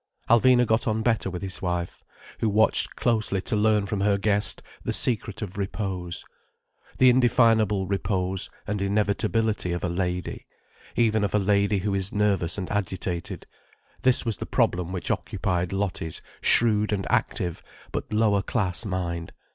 Alvina 0.31 0.65
got 0.65 0.87
on 0.87 1.03
better 1.03 1.29
with 1.29 1.43
his 1.43 1.61
wife, 1.61 2.03
who 2.39 2.49
watched 2.49 2.95
closely 2.95 3.39
to 3.39 3.55
learn 3.55 3.85
from 3.85 4.01
her 4.01 4.17
guest 4.17 4.63
the 4.83 4.91
secret 4.91 5.43
of 5.43 5.59
repose. 5.59 6.25
The 6.97 7.11
indefinable 7.11 7.85
repose 7.85 8.49
and 8.65 8.81
inevitability 8.81 9.73
of 9.73 9.83
a 9.83 9.89
lady—even 9.89 11.23
of 11.23 11.35
a 11.35 11.37
lady 11.37 11.77
who 11.77 11.93
is 11.93 12.11
nervous 12.11 12.57
and 12.57 12.67
agitated—this 12.71 14.25
was 14.25 14.37
the 14.37 14.47
problem 14.47 14.91
which 14.91 15.11
occupied 15.11 15.71
Lottie's 15.71 16.23
shrewd 16.41 16.91
and 16.91 17.05
active, 17.11 17.61
but 17.91 18.11
lower 18.11 18.41
class 18.41 18.85
mind. 18.85 19.33